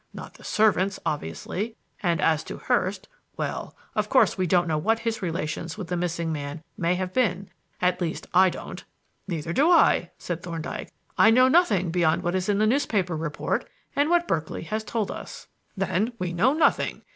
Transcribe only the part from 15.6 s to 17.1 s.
"Then we know nothing.